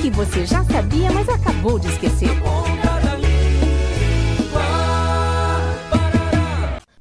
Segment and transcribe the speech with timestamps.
[0.00, 2.30] que você já sabia, mas acabou de esquecer.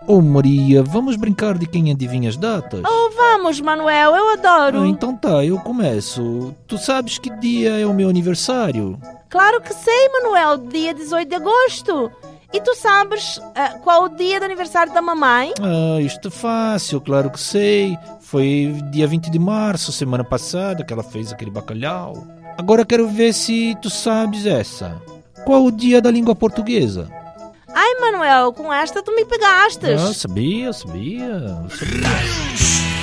[0.07, 2.81] Ô Maria, vamos brincar de quem adivinha as datas?
[2.85, 4.81] Oh, vamos, Manuel, eu adoro.
[4.81, 6.55] Ah, então tá, eu começo.
[6.65, 8.97] Tu sabes que dia é o meu aniversário?
[9.29, 12.11] Claro que sei, Manuel, dia 18 de agosto.
[12.53, 15.53] E tu sabes uh, qual o dia do aniversário da mamãe?
[15.61, 17.97] Ah, isto é fácil, claro que sei.
[18.21, 22.25] Foi dia 20 de março, semana passada, que ela fez aquele bacalhau.
[22.57, 25.01] Agora quero ver se tu sabes essa.
[25.45, 27.09] Qual o dia da língua portuguesa?
[27.73, 30.01] Ai, Manuel, com esta tu me pegastes.
[30.01, 32.97] Ah, sabia, sabia, sabia.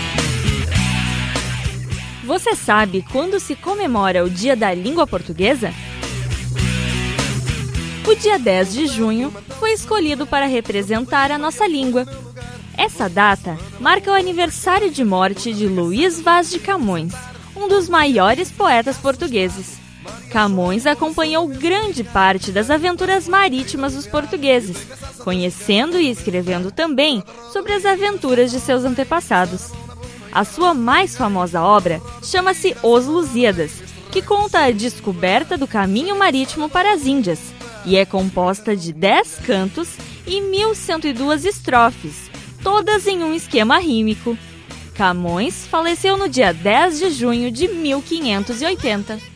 [2.25, 5.71] Você sabe quando se comemora o Dia da Língua Portuguesa?
[8.07, 12.07] O dia 10 de junho foi escolhido para representar a nossa língua.
[12.77, 17.15] Essa data marca o aniversário de morte de Luís Vaz de Camões,
[17.57, 19.79] um dos maiores poetas portugueses.
[20.31, 24.77] Camões acompanhou grande parte das aventuras marítimas dos portugueses,
[25.21, 29.73] conhecendo e escrevendo também sobre as aventuras de seus antepassados.
[30.31, 33.73] A sua mais famosa obra chama-se Os Lusíadas,
[34.13, 37.54] que conta a descoberta do caminho marítimo para as Índias
[37.87, 39.89] e é composta de 10 cantos
[40.27, 42.31] e 1102 estrofes,
[42.63, 44.37] todas em um esquema rímico.
[44.95, 49.35] Camões faleceu no dia 10 de junho de 1580.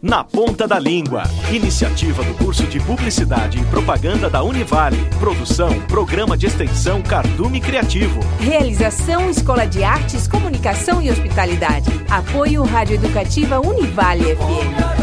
[0.00, 1.24] Na Ponta da Língua.
[1.50, 4.98] Iniciativa do curso de Publicidade e Propaganda da Univale.
[5.18, 8.20] Produção, Programa de Extensão Cardume Criativo.
[8.38, 11.90] Realização Escola de Artes, Comunicação e Hospitalidade.
[12.08, 14.95] Apoio Rádio Educativa Univale FM.